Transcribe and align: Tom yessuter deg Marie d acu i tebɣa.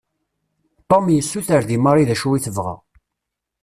Tom 0.89 1.05
yessuter 1.13 1.61
deg 1.65 1.79
Marie 1.83 2.07
d 2.09 2.11
acu 2.13 2.29
i 2.37 2.39
tebɣa. 2.45 2.75